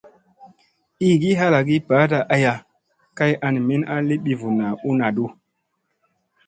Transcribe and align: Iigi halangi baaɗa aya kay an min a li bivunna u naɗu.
Iigi 1.07 1.31
halangi 1.39 1.75
baaɗa 1.87 2.17
aya 2.33 2.53
kay 3.17 3.33
an 3.47 3.55
min 3.67 3.81
a 3.93 3.95
li 4.07 4.15
bivunna 4.23 4.67
u 4.87 4.89
naɗu. 4.99 5.25